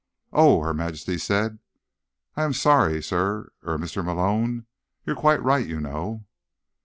[0.33, 1.59] "Oh," Her Majesty said.
[2.35, 4.03] "I am sorry, Sir—er—Mr.
[4.03, 4.65] Malone.
[5.05, 6.25] You're quite right, you know."